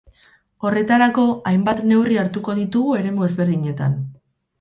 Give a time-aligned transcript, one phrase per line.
[0.69, 3.95] Horretarako, hainbat neurri hartuko ditugu eremu ezberdinetan.